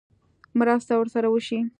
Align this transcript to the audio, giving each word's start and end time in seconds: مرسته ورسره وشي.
مرسته 0.59 0.93
ورسره 0.97 1.27
وشي. 1.31 1.59